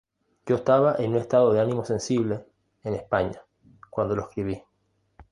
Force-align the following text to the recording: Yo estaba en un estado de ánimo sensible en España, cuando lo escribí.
Yo 0.47 0.55
estaba 0.55 0.95
en 0.97 1.11
un 1.11 1.17
estado 1.17 1.53
de 1.53 1.61
ánimo 1.61 1.85
sensible 1.85 2.43
en 2.83 2.95
España, 2.95 3.39
cuando 3.91 4.15
lo 4.15 4.23
escribí. 4.23 4.63